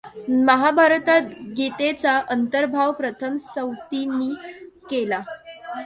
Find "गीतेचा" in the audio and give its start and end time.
1.57-2.17